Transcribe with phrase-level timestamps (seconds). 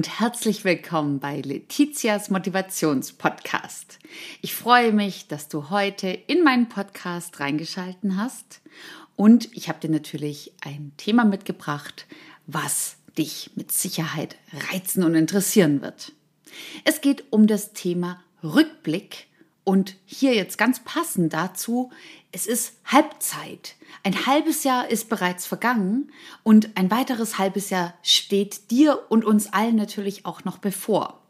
[0.00, 3.98] Und herzlich willkommen bei Letizias Motivationspodcast.
[4.40, 8.62] Ich freue mich, dass du heute in meinen Podcast reingeschalten hast
[9.14, 12.06] und ich habe dir natürlich ein Thema mitgebracht,
[12.46, 14.36] was dich mit Sicherheit
[14.72, 16.12] reizen und interessieren wird.
[16.86, 19.26] Es geht um das Thema Rückblick
[19.64, 21.90] und hier jetzt ganz passend dazu,
[22.32, 23.76] es ist Halbzeit.
[24.02, 26.12] Ein halbes Jahr ist bereits vergangen
[26.42, 31.20] und ein weiteres halbes Jahr steht dir und uns allen natürlich auch noch bevor.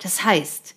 [0.00, 0.74] Das heißt,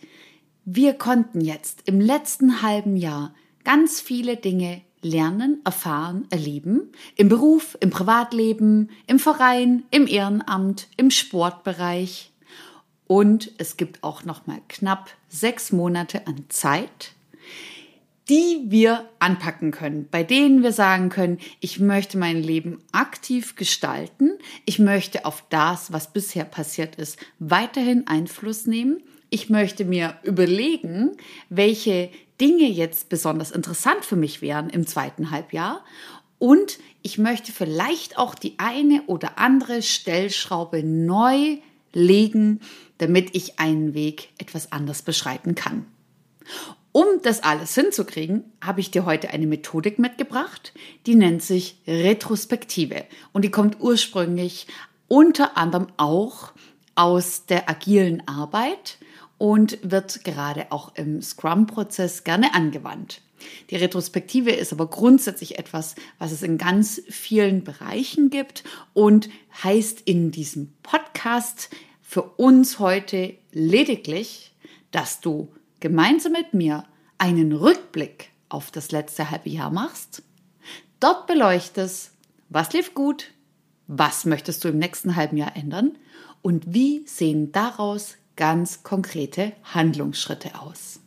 [0.65, 6.91] wir konnten jetzt im letzten halben Jahr ganz viele Dinge lernen, erfahren, erleben.
[7.15, 12.31] Im Beruf, im Privatleben, im Verein, im Ehrenamt, im Sportbereich.
[13.05, 17.13] Und es gibt auch noch mal knapp sechs Monate an Zeit,
[18.29, 24.31] die wir anpacken können, bei denen wir sagen können, ich möchte mein Leben aktiv gestalten,
[24.65, 31.11] ich möchte auf das, was bisher passiert ist, weiterhin Einfluss nehmen, ich möchte mir überlegen,
[31.49, 35.83] welche Dinge jetzt besonders interessant für mich wären im zweiten Halbjahr
[36.39, 41.58] und ich möchte vielleicht auch die eine oder andere Stellschraube neu
[41.93, 42.61] legen,
[42.97, 45.85] damit ich einen Weg etwas anders beschreiten kann.
[46.94, 50.73] Um das alles hinzukriegen, habe ich dir heute eine Methodik mitgebracht,
[51.08, 54.67] die nennt sich Retrospektive und die kommt ursprünglich
[55.08, 56.53] unter anderem auch
[56.94, 58.99] aus der agilen Arbeit
[59.39, 63.21] und wird gerade auch im Scrum-Prozess gerne angewandt.
[63.71, 69.30] Die Retrospektive ist aber grundsätzlich etwas, was es in ganz vielen Bereichen gibt und
[69.64, 71.71] heißt in diesem Podcast
[72.04, 74.52] für uns heute lediglich,
[74.92, 75.52] dass du
[75.83, 76.86] gemeinsam mit mir
[77.17, 80.23] einen Rückblick auf das letzte halbe Jahr machst,
[81.02, 82.11] dort beleuchtest,
[82.48, 83.32] was lief gut,
[83.88, 85.98] was möchtest du im nächsten halben Jahr ändern
[86.42, 91.02] und wie sehen daraus ganz konkrete Handlungsschritte aus.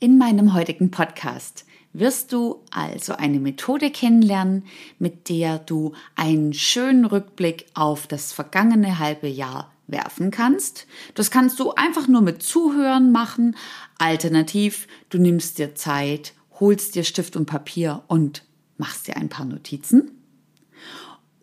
[0.00, 4.64] In meinem heutigen Podcast wirst du also eine Methode kennenlernen,
[4.98, 10.86] mit der du einen schönen Rückblick auf das vergangene halbe Jahr werfen kannst.
[11.14, 13.56] Das kannst du einfach nur mit Zuhören machen.
[13.98, 18.44] Alternativ, du nimmst dir Zeit, holst dir Stift und Papier und
[18.78, 20.12] machst dir ein paar Notizen.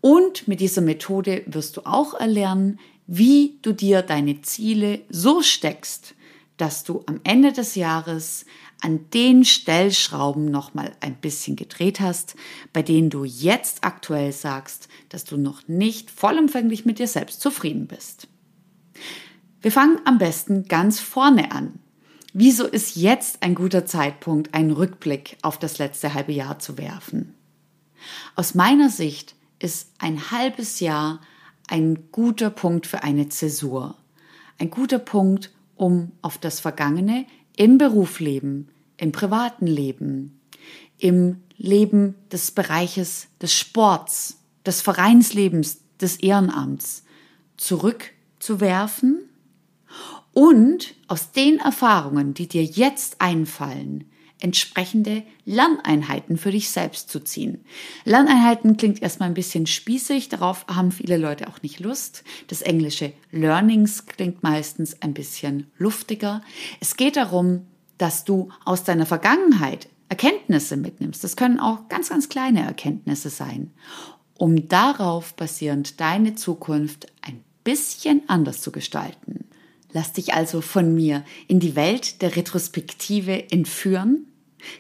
[0.02, 6.16] Und mit dieser Methode wirst du auch erlernen, wie du dir deine Ziele so steckst,
[6.58, 8.46] dass du am Ende des Jahres
[8.82, 12.36] an den Stellschrauben noch mal ein bisschen gedreht hast,
[12.74, 17.88] bei denen du jetzt aktuell sagst, dass du noch nicht vollumfänglich mit dir selbst zufrieden
[17.88, 18.28] bist.
[19.64, 21.80] Wir fangen am besten ganz vorne an.
[22.34, 27.34] Wieso ist jetzt ein guter Zeitpunkt, einen Rückblick auf das letzte halbe Jahr zu werfen?
[28.36, 31.22] Aus meiner Sicht ist ein halbes Jahr
[31.70, 33.96] ein guter Punkt für eine Zäsur.
[34.60, 37.26] Ein guter Punkt, um auf das Vergangene
[37.56, 40.42] im Berufsleben, im privaten Leben,
[40.98, 47.06] im Leben des Bereiches des Sports, des Vereinslebens, des Ehrenamts
[47.56, 49.23] zurückzuwerfen
[50.34, 54.06] und aus den Erfahrungen, die dir jetzt einfallen,
[54.40, 57.64] entsprechende Lerneinheiten für dich selbst zu ziehen.
[58.04, 62.24] Lerneinheiten klingt erstmal ein bisschen spießig, darauf haben viele Leute auch nicht Lust.
[62.48, 66.42] Das englische Learnings klingt meistens ein bisschen luftiger.
[66.82, 67.68] Es geht darum,
[67.98, 71.24] dass du aus deiner Vergangenheit Erkenntnisse mitnimmst.
[71.24, 73.72] Das können auch ganz, ganz kleine Erkenntnisse sein,
[74.38, 79.46] um darauf basierend deine Zukunft ein bisschen anders zu gestalten.
[79.94, 84.28] Lass dich also von mir in die Welt der Retrospektive entführen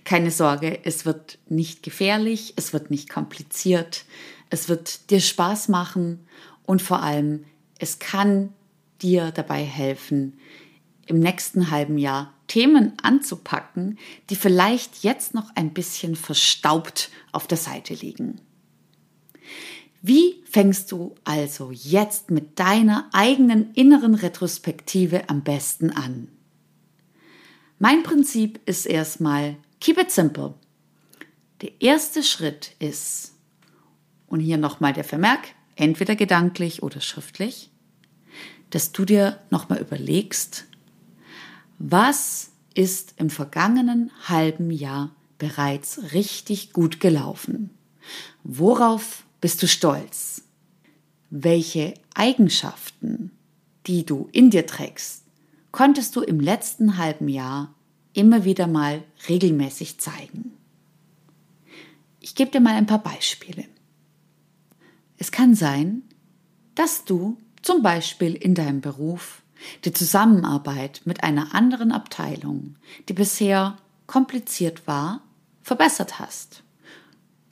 [0.03, 4.06] keine Sorge, es wird nicht gefährlich, es wird nicht kompliziert,
[4.50, 6.25] es wird dir Spaß machen
[6.65, 7.45] und vor allem,
[7.80, 8.54] es kann
[9.01, 10.39] dir dabei helfen,
[11.06, 13.98] im nächsten halben Jahr Themen anzupacken,
[14.30, 18.39] die vielleicht jetzt noch ein bisschen verstaubt auf der Seite liegen.
[20.05, 26.27] Wie fängst du also jetzt mit deiner eigenen inneren Retrospektive am besten an?
[27.79, 30.55] Mein Prinzip ist erstmal, Keep it simple.
[31.61, 33.33] Der erste Schritt ist,
[34.27, 35.39] und hier nochmal der Vermerk,
[35.77, 37.71] entweder gedanklich oder schriftlich,
[38.71, 40.65] dass du dir nochmal überlegst,
[41.79, 47.69] was ist im vergangenen halben Jahr bereits richtig gut gelaufen?
[48.44, 50.44] Worauf bist du stolz?
[51.30, 53.30] Welche Eigenschaften,
[53.88, 55.25] die du in dir trägst,
[55.74, 57.75] konntest du im letzten halben Jahr
[58.13, 60.54] immer wieder mal regelmäßig zeigen.
[62.22, 63.66] Ich gebe dir mal ein paar Beispiele.
[65.18, 66.04] Es kann sein,
[66.74, 69.42] dass du zum Beispiel in deinem Beruf,
[69.84, 72.78] die Zusammenarbeit mit einer anderen Abteilung,
[73.10, 73.75] die bisher
[74.07, 75.22] kompliziert war,
[75.63, 76.63] verbessert hast.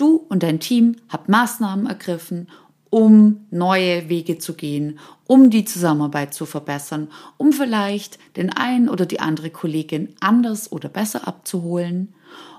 [0.02, 2.48] Du und dein Team habt Maßnahmen ergriffen,
[2.90, 9.06] um neue Wege zu gehen, um die Zusammenarbeit zu verbessern, um vielleicht den einen oder
[9.06, 12.16] die andere Kollegin anders oder besser abzuholen.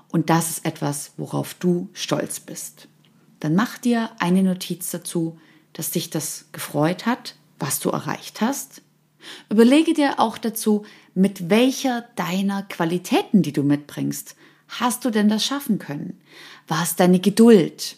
[0.09, 2.87] Und das ist etwas, worauf du stolz bist.
[3.41, 5.37] Dann mach dir eine Notiz dazu,
[5.73, 8.83] dass dich das gefreut hat, was du erreicht hast.
[9.49, 14.37] Überlege dir auch dazu, mit welcher deiner Qualitäten, die du mitbringst,
[14.79, 16.19] hast du denn das schaffen können?
[16.67, 17.97] War es deine Geduld?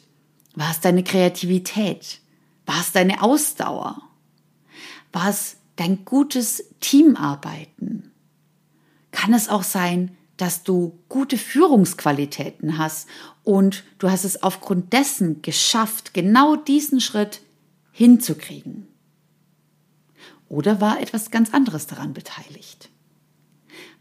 [0.55, 2.19] War es deine Kreativität?
[2.65, 4.01] War es deine Ausdauer?
[5.11, 8.11] War es dein gutes Teamarbeiten?
[9.11, 13.07] Kann es auch sein, dass du gute Führungsqualitäten hast
[13.43, 17.41] und du hast es aufgrund dessen geschafft, genau diesen Schritt
[17.91, 18.87] hinzukriegen?
[20.49, 22.89] Oder war etwas ganz anderes daran beteiligt?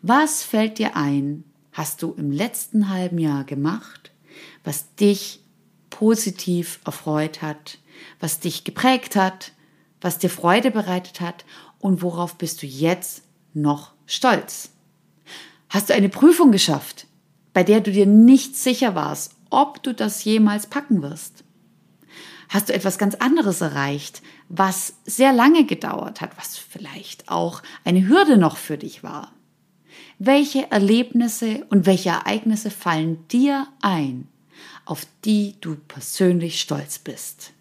[0.02, 1.44] Was fällt dir ein,
[1.74, 4.12] hast du im letzten halben Jahr gemacht,
[4.62, 5.40] was dich
[5.90, 7.78] positiv erfreut hat,
[8.20, 9.52] was dich geprägt hat,
[10.00, 11.44] was dir Freude bereitet hat
[11.78, 13.22] und worauf bist du jetzt
[13.52, 14.70] noch stolz?
[15.68, 17.06] Hast du eine Prüfung geschafft,
[17.52, 21.44] bei der du dir nicht sicher warst, ob du das jemals packen wirst?
[22.48, 28.06] Hast du etwas ganz anderes erreicht, was sehr lange gedauert hat, was vielleicht auch eine
[28.06, 29.32] Hürde noch für dich war?
[30.18, 34.28] Welche Erlebnisse und welche Ereignisse fallen dir ein,
[34.84, 37.52] auf die du persönlich stolz bist?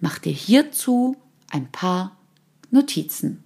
[0.00, 1.16] Mach dir hierzu
[1.50, 2.16] ein paar
[2.70, 3.42] Notizen.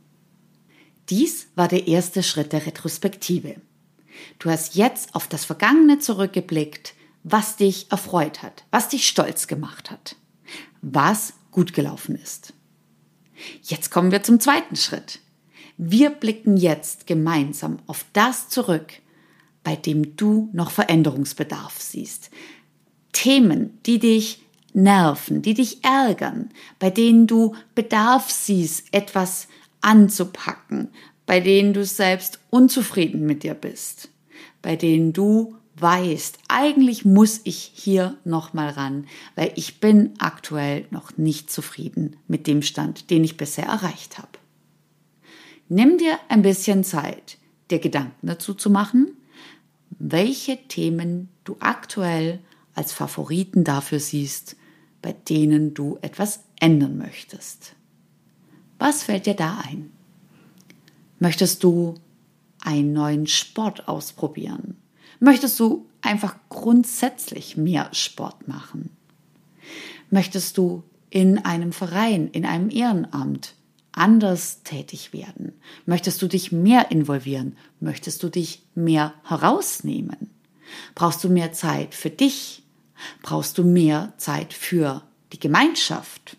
[1.09, 3.57] Dies war der erste Schritt der Retrospektive.
[4.39, 9.91] Du hast jetzt auf das Vergangene zurückgeblickt, was dich erfreut hat, was dich stolz gemacht
[9.91, 10.17] hat,
[10.83, 12.53] was gut gelaufen ist.
[13.63, 15.21] Jetzt kommen wir zum zweiten Schritt.
[15.83, 18.93] Wir blicken jetzt gemeinsam auf das zurück,
[19.65, 22.29] bei dem du noch Veränderungsbedarf siehst.
[23.15, 24.43] Themen, die dich
[24.75, 29.49] nerven, die dich ärgern, bei denen du Bedarf siehst, etwas
[29.81, 30.89] anzupacken,
[31.25, 34.11] bei denen du selbst unzufrieden mit dir bist,
[34.61, 40.85] bei denen du weißt, eigentlich muss ich hier noch mal ran, weil ich bin aktuell
[40.91, 44.41] noch nicht zufrieden mit dem Stand, den ich bisher erreicht habe.
[45.73, 47.39] Nimm dir ein bisschen Zeit,
[47.71, 49.17] dir Gedanken dazu zu machen,
[49.91, 52.41] welche Themen du aktuell
[52.75, 54.57] als Favoriten dafür siehst,
[55.01, 57.77] bei denen du etwas ändern möchtest.
[58.81, 59.93] Was fällt dir da ein?
[61.21, 61.95] Möchtest du
[62.63, 64.77] einen neuen Sport ausprobieren?
[65.21, 68.91] Möchtest du einfach grundsätzlich mehr Sport machen?
[70.11, 73.55] Möchtest du in einem Verein, in einem Ehrenamt
[73.93, 75.53] anders tätig werden?
[75.87, 77.57] Möchtest du dich mehr involvieren?
[77.81, 80.31] Möchtest du dich mehr herausnehmen?
[80.95, 82.63] Brauchst du mehr Zeit für dich?
[83.23, 86.37] Brauchst du mehr Zeit für die Gemeinschaft?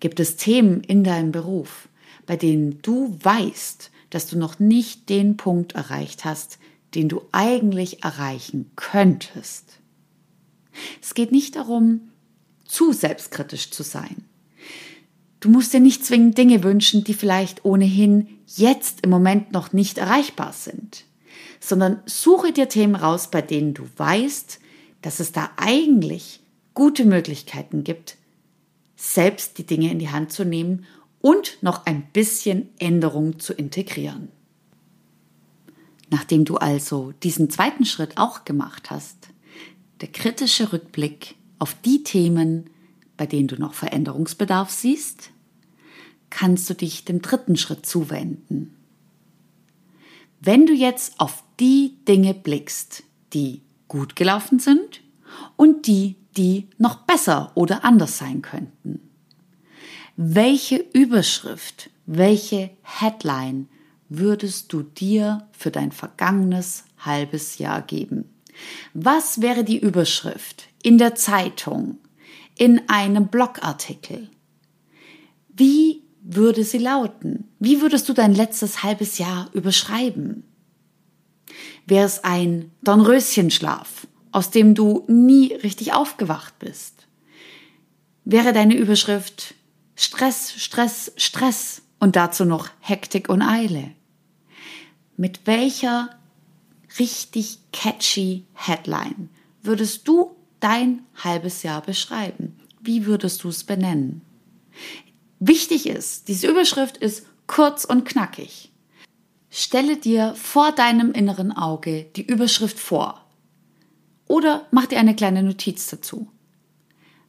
[0.00, 1.88] Gibt es Themen in deinem Beruf,
[2.24, 6.58] bei denen du weißt, dass du noch nicht den Punkt erreicht hast,
[6.94, 9.80] den du eigentlich erreichen könntest.
[11.02, 12.12] Es geht nicht darum,
[12.64, 14.24] zu selbstkritisch zu sein.
[15.46, 19.96] Du musst dir nicht zwingend Dinge wünschen, die vielleicht ohnehin jetzt im Moment noch nicht
[19.96, 21.04] erreichbar sind,
[21.60, 24.58] sondern suche dir Themen raus, bei denen du weißt,
[25.02, 26.40] dass es da eigentlich
[26.74, 28.16] gute Möglichkeiten gibt,
[28.96, 30.84] selbst die Dinge in die Hand zu nehmen
[31.20, 34.32] und noch ein bisschen Änderung zu integrieren.
[36.10, 39.28] Nachdem du also diesen zweiten Schritt auch gemacht hast,
[40.00, 42.68] der kritische Rückblick auf die Themen,
[43.16, 45.30] bei denen du noch Veränderungsbedarf siehst,
[46.30, 48.76] kannst du dich dem dritten Schritt zuwenden.
[50.40, 53.02] Wenn du jetzt auf die Dinge blickst,
[53.32, 55.00] die gut gelaufen sind
[55.56, 59.00] und die, die noch besser oder anders sein könnten.
[60.16, 63.68] Welche Überschrift, welche Headline
[64.08, 68.30] würdest du dir für dein vergangenes halbes Jahr geben?
[68.94, 71.98] Was wäre die Überschrift in der Zeitung,
[72.56, 74.30] in einem Blogartikel?
[75.48, 77.44] Wie würde sie lauten?
[77.60, 80.42] Wie würdest du dein letztes halbes Jahr überschreiben?
[81.86, 87.06] Wäre es ein Dornröschenschlaf, aus dem du nie richtig aufgewacht bist?
[88.24, 89.54] Wäre deine Überschrift
[89.94, 93.92] Stress, Stress, Stress und dazu noch Hektik und Eile?
[95.16, 96.10] Mit welcher
[96.98, 99.30] richtig catchy Headline
[99.62, 102.56] würdest du dein halbes Jahr beschreiben?
[102.80, 104.22] Wie würdest du es benennen?
[105.38, 108.72] Wichtig ist, diese Überschrift ist kurz und knackig.
[109.50, 113.24] Stelle dir vor deinem inneren Auge die Überschrift vor.
[114.28, 116.28] Oder mach dir eine kleine Notiz dazu.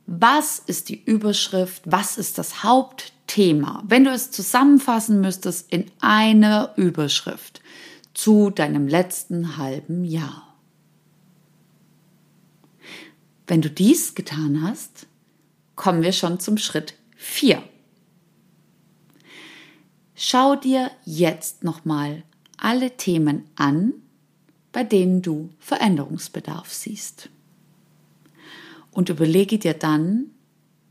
[0.07, 1.83] Was ist die Überschrift?
[1.85, 3.83] Was ist das Hauptthema?
[3.87, 7.61] Wenn du es zusammenfassen müsstest in einer Überschrift
[8.13, 10.55] zu deinem letzten halben Jahr.
[13.45, 15.07] Wenn du dies getan hast,
[15.75, 17.61] kommen wir schon zum Schritt 4.
[20.19, 22.23] Schau dir jetzt nochmal
[22.57, 23.93] alle Themen an,
[24.71, 27.29] bei denen du Veränderungsbedarf siehst
[28.89, 30.31] und überlege dir dann,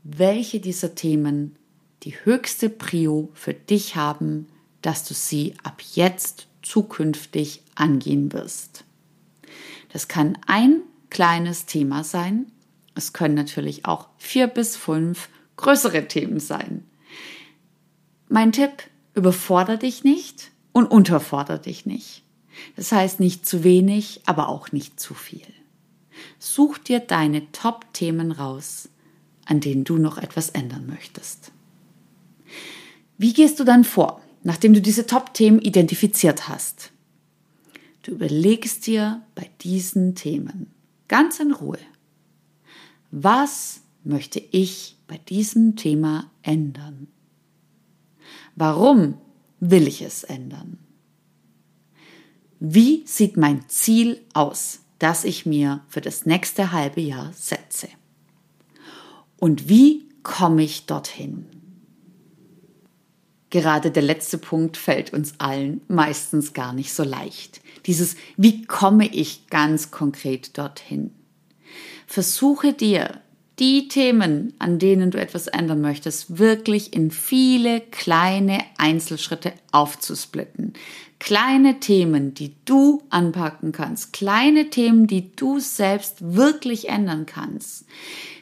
[0.03, 1.57] welche dieser Themen
[2.03, 4.47] die höchste Prio für dich haben,
[4.81, 8.85] dass du sie ab jetzt zukünftig angehen wirst.
[9.91, 12.49] Das kann ein kleines Thema sein.
[12.95, 16.85] Es können natürlich auch vier bis fünf größere Themen sein.
[18.29, 18.83] Mein Tipp,
[19.17, 22.23] überforder dich nicht und unterforder dich nicht.
[22.75, 25.45] Das heißt nicht zu wenig, aber auch nicht zu viel.
[26.39, 28.89] Such dir deine Top-Themen raus,
[29.45, 31.51] an denen du noch etwas ändern möchtest.
[33.17, 36.91] Wie gehst du dann vor, nachdem du diese Top-Themen identifiziert hast?
[38.03, 40.71] Du überlegst dir bei diesen Themen
[41.07, 41.79] ganz in Ruhe,
[43.11, 47.07] was möchte ich bei diesem Thema ändern?
[48.57, 49.17] Warum
[49.61, 50.77] will ich es ändern?
[52.59, 54.81] Wie sieht mein Ziel aus?
[54.99, 57.87] das ich mir für das nächste halbe Jahr setze.
[59.37, 61.45] Und wie komme ich dorthin?
[63.49, 67.61] Gerade der letzte Punkt fällt uns allen meistens gar nicht so leicht.
[67.85, 71.11] Dieses, wie komme ich ganz konkret dorthin?
[72.07, 73.21] Versuche dir
[73.59, 80.73] die Themen, an denen du etwas ändern möchtest, wirklich in viele kleine Einzelschritte aufzusplitten.
[81.19, 87.85] Kleine Themen, die du anpacken kannst, kleine Themen, die du selbst wirklich ändern kannst.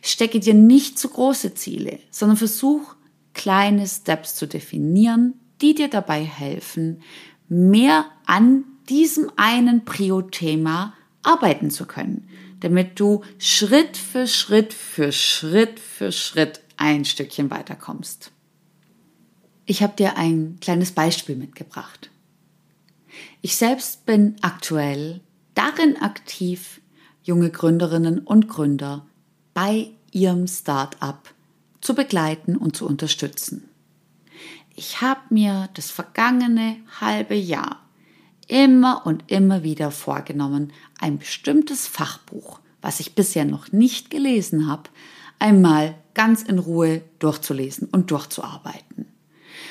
[0.01, 2.95] Stecke dir nicht zu große Ziele, sondern versuch
[3.33, 7.01] kleine Steps zu definieren, die dir dabei helfen,
[7.47, 10.93] mehr an diesem einen Prio-Thema
[11.23, 12.27] arbeiten zu können
[12.59, 18.31] damit du Schritt für Schritt für Schritt für Schritt ein Stückchen weiterkommst.
[19.65, 22.09] Ich habe dir ein kleines Beispiel mitgebracht.
[23.41, 25.21] Ich selbst bin aktuell
[25.53, 26.81] darin aktiv,
[27.23, 29.05] junge Gründerinnen und Gründer
[29.53, 31.33] bei ihrem Start-up
[31.81, 33.69] zu begleiten und zu unterstützen.
[34.75, 37.84] Ich habe mir das vergangene halbe Jahr
[38.47, 44.89] immer und immer wieder vorgenommen, ein bestimmtes Fachbuch, was ich bisher noch nicht gelesen habe,
[45.39, 49.07] einmal ganz in Ruhe durchzulesen und durchzuarbeiten.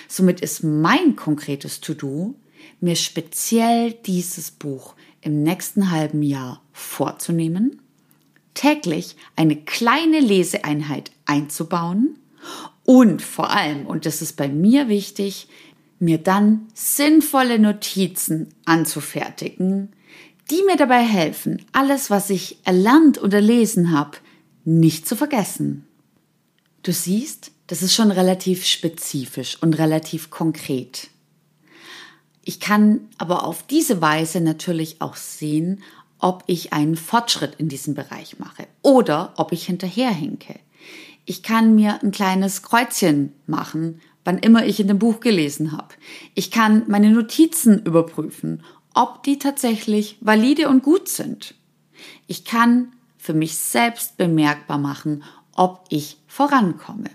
[0.08, 2.34] Somit ist mein konkretes To-Do,
[2.80, 7.80] mir speziell dieses Buch im nächsten halben Jahr vorzunehmen,
[8.52, 12.18] täglich eine kleine Leseeinheit einzubauen
[12.84, 15.48] und vor allem, und das ist bei mir wichtig,
[15.98, 19.92] mir dann sinnvolle Notizen anzufertigen,
[20.50, 24.18] die mir dabei helfen, alles, was ich erlernt oder erlesen habe,
[24.64, 25.86] nicht zu vergessen.
[26.82, 31.08] Du siehst, das ist schon relativ spezifisch und relativ konkret.
[32.42, 35.82] Ich kann aber auf diese Weise natürlich auch sehen,
[36.18, 40.58] ob ich einen Fortschritt in diesem Bereich mache oder ob ich hinterherhinke.
[41.24, 45.94] Ich kann mir ein kleines Kreuzchen machen, wann immer ich in dem Buch gelesen habe.
[46.34, 48.62] Ich kann meine Notizen überprüfen,
[48.94, 51.54] ob die tatsächlich valide und gut sind.
[52.26, 57.10] Ich kann für mich selbst bemerkbar machen, ob ich vorankomme.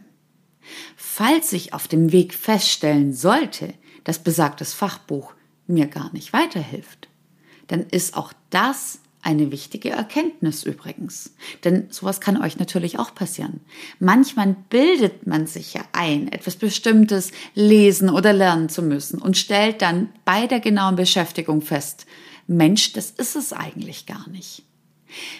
[0.95, 3.73] Falls ich auf dem Weg feststellen sollte,
[4.03, 5.33] dass besagtes Fachbuch
[5.67, 7.09] mir gar nicht weiterhilft,
[7.67, 11.33] dann ist auch das eine wichtige Erkenntnis übrigens.
[11.63, 13.61] Denn sowas kann euch natürlich auch passieren.
[13.99, 19.81] Manchmal bildet man sich ja ein, etwas Bestimmtes lesen oder lernen zu müssen und stellt
[19.81, 22.05] dann bei der genauen Beschäftigung fest,
[22.47, 24.63] Mensch, das ist es eigentlich gar nicht.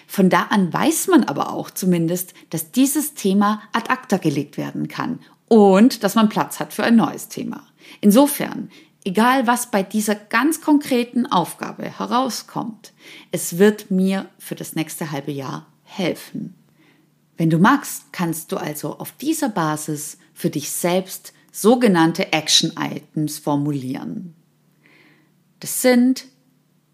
[0.06, 4.88] Von da an weiß man aber auch zumindest, dass dieses Thema ad acta gelegt werden
[4.88, 7.66] kann und dass man Platz hat für ein neues Thema.
[8.00, 8.70] Insofern
[9.04, 12.92] Egal was bei dieser ganz konkreten Aufgabe herauskommt,
[13.30, 16.54] es wird mir für das nächste halbe Jahr helfen.
[17.36, 23.38] Wenn du magst, kannst du also auf dieser Basis für dich selbst sogenannte Action Items
[23.38, 24.34] formulieren.
[25.60, 26.26] Das sind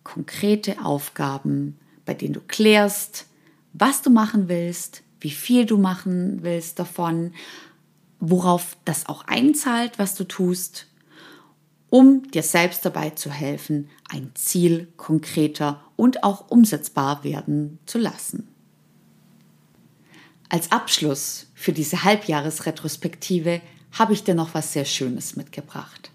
[0.04, 3.26] konkrete Aufgaben, bei denen du klärst,
[3.72, 7.32] was du machen willst, wie viel du machen willst davon
[8.20, 10.86] worauf das auch einzahlt, was du tust,
[11.90, 18.48] um dir selbst dabei zu helfen, ein Ziel konkreter und auch umsetzbar werden zu lassen.
[20.48, 23.60] Als Abschluss für diese Halbjahresretrospektive
[23.92, 26.10] habe ich dir noch was sehr Schönes mitgebracht.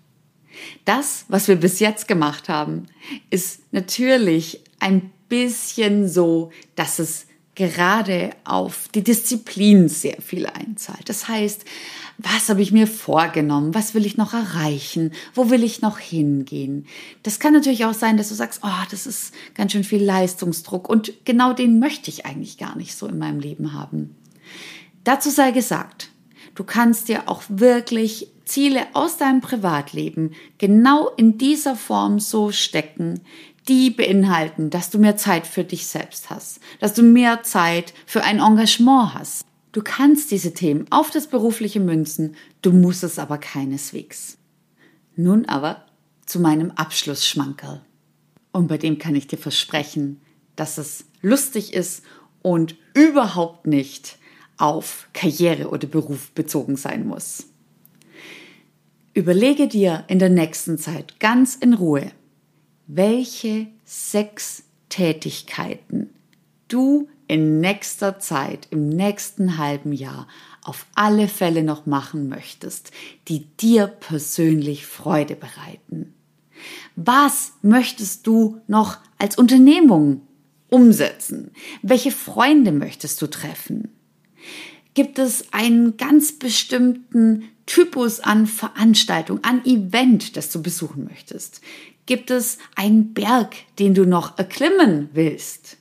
[0.85, 2.87] Das, was wir bis jetzt gemacht haben,
[3.29, 11.09] ist natürlich ein bisschen so, dass es gerade auf die Disziplin sehr viel einzahlt.
[11.09, 11.65] Das heißt,
[12.17, 13.73] was habe ich mir vorgenommen?
[13.73, 15.11] Was will ich noch erreichen?
[15.33, 16.85] Wo will ich noch hingehen?
[17.23, 20.87] Das kann natürlich auch sein, dass du sagst, oh, das ist ganz schön viel Leistungsdruck
[20.87, 24.15] und genau den möchte ich eigentlich gar nicht so in meinem Leben haben.
[25.03, 26.09] Dazu sei gesagt,
[26.55, 33.21] du kannst dir auch wirklich Ziele aus deinem Privatleben genau in dieser Form so stecken,
[33.71, 38.21] die beinhalten, dass du mehr Zeit für dich selbst hast, dass du mehr Zeit für
[38.21, 39.45] ein Engagement hast.
[39.71, 44.37] Du kannst diese Themen auf das berufliche münzen, du musst es aber keineswegs.
[45.15, 45.85] Nun aber
[46.25, 47.81] zu meinem Abschlussschmankerl.
[48.51, 50.19] Und bei dem kann ich dir versprechen,
[50.57, 52.03] dass es lustig ist
[52.41, 54.17] und überhaupt nicht
[54.57, 57.45] auf Karriere oder Beruf bezogen sein muss.
[59.13, 62.11] Überlege dir in der nächsten Zeit ganz in Ruhe,
[62.93, 66.09] welche sechs Tätigkeiten
[66.67, 70.27] du in nächster Zeit, im nächsten halben Jahr
[70.61, 72.91] auf alle Fälle noch machen möchtest,
[73.29, 76.13] die dir persönlich Freude bereiten.
[76.97, 80.21] Was möchtest du noch als Unternehmung
[80.69, 81.51] umsetzen?
[81.81, 83.89] Welche Freunde möchtest du treffen?
[84.93, 91.61] Gibt es einen ganz bestimmten Typus an Veranstaltung, an Event, das du besuchen möchtest?
[92.05, 95.77] Gibt es einen Berg, den du noch erklimmen willst?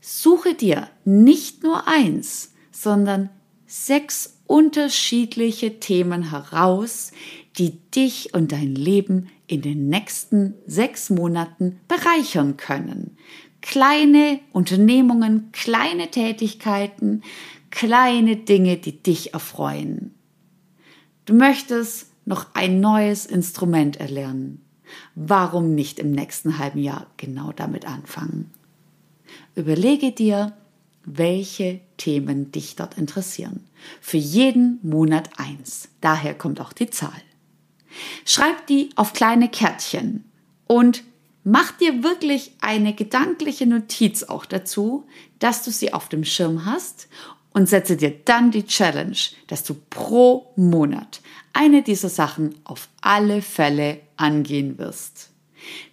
[0.00, 3.30] Suche dir nicht nur eins, sondern
[3.66, 7.12] sechs unterschiedliche Themen heraus,
[7.56, 13.16] die dich und dein Leben in den nächsten sechs Monaten bereichern können.
[13.60, 17.22] Kleine Unternehmungen, kleine Tätigkeiten,
[17.70, 20.14] kleine Dinge, die dich erfreuen.
[21.24, 24.62] Du möchtest noch ein neues Instrument erlernen.
[25.14, 28.50] Warum nicht im nächsten halben Jahr genau damit anfangen?
[29.54, 30.52] Überlege dir,
[31.04, 33.64] welche Themen dich dort interessieren.
[34.00, 35.88] Für jeden Monat eins.
[36.00, 37.22] Daher kommt auch die Zahl.
[38.24, 40.24] Schreib die auf kleine Kärtchen
[40.66, 41.02] und
[41.44, 45.06] mach dir wirklich eine gedankliche Notiz auch dazu,
[45.38, 47.08] dass du sie auf dem Schirm hast
[47.52, 51.20] und setze dir dann die Challenge, dass du pro Monat
[51.52, 55.30] eine dieser Sachen auf alle Fälle angehen wirst.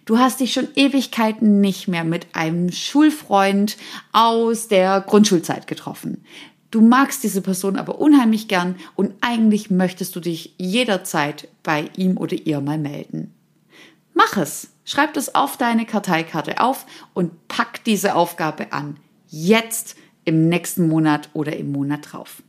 [0.04, 3.76] Du hast dich schon Ewigkeiten nicht mehr mit einem Schulfreund
[4.12, 6.24] aus der Grundschulzeit getroffen.
[6.70, 12.16] Du magst diese Person aber unheimlich gern und eigentlich möchtest du dich jederzeit bei ihm
[12.16, 13.34] oder ihr mal melden.
[14.14, 14.68] Mach es.
[14.84, 18.96] Schreib das auf deine Karteikarte auf und pack diese Aufgabe an.
[19.28, 22.42] Jetzt im nächsten Monat oder im Monat drauf.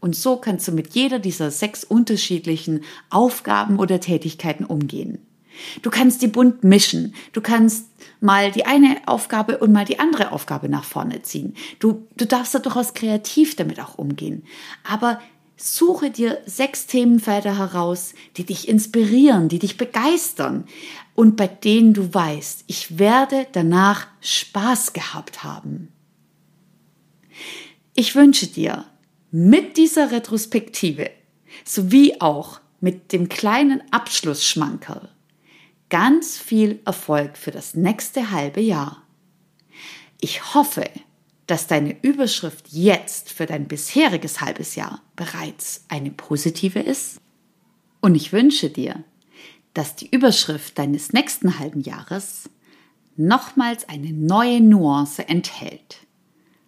[0.00, 5.18] Und so kannst du mit jeder dieser sechs unterschiedlichen Aufgaben oder Tätigkeiten umgehen.
[5.82, 7.14] Du kannst die bunt mischen.
[7.32, 7.86] Du kannst
[8.20, 11.54] mal die eine Aufgabe und mal die andere Aufgabe nach vorne ziehen.
[11.78, 14.44] Du, du darfst da durchaus kreativ damit auch umgehen.
[14.84, 15.18] Aber
[15.56, 20.64] suche dir sechs Themenfelder heraus, die dich inspirieren, die dich begeistern
[21.14, 25.88] und bei denen du weißt, ich werde danach Spaß gehabt haben.
[27.98, 28.84] Ich wünsche dir
[29.30, 31.10] mit dieser Retrospektive
[31.64, 35.08] sowie auch mit dem kleinen Abschlussschmankerl
[35.88, 39.02] ganz viel Erfolg für das nächste halbe Jahr.
[40.20, 40.84] Ich hoffe,
[41.46, 47.22] dass deine Überschrift jetzt für dein bisheriges halbes Jahr bereits eine positive ist.
[48.02, 49.04] Und ich wünsche dir,
[49.72, 52.50] dass die Überschrift deines nächsten halben Jahres
[53.16, 56.06] nochmals eine neue Nuance enthält.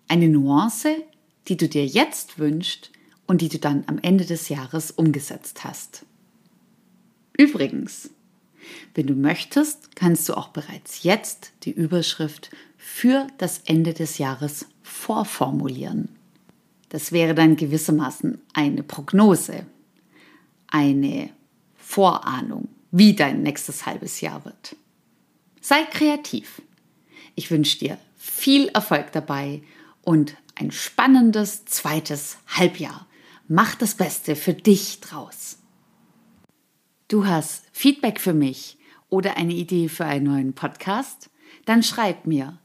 [0.09, 1.05] Eine Nuance,
[1.49, 2.91] die du dir jetzt wünschst
[3.27, 6.05] und die du dann am Ende des Jahres umgesetzt hast.
[7.37, 8.11] Übrigens,
[8.95, 14.67] wenn du möchtest, kannst du auch bereits jetzt die Überschrift für das Ende des Jahres
[14.83, 16.09] vorformulieren.
[16.89, 19.67] Das wäre dann gewissermaßen eine Prognose,
[20.67, 21.31] eine
[21.77, 24.77] Vorahnung, wie dein nächstes halbes Jahr wird.
[25.61, 26.63] Sei kreativ.
[27.35, 29.63] Ich wünsche dir viel Erfolg dabei
[30.03, 33.07] und ein spannendes zweites Halbjahr.
[33.47, 35.59] Mach das Beste für dich draus.
[37.09, 41.31] Du hast Feedback für mich oder eine Idee für einen neuen Podcast?
[41.65, 42.59] Dann schreib mir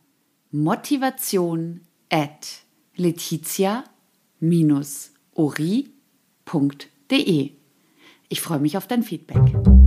[0.51, 2.63] motivation at
[2.95, 3.83] letizia-ori
[6.45, 7.51] www.ccc.de.
[8.29, 9.82] Ich freue mich auf dein Feedback.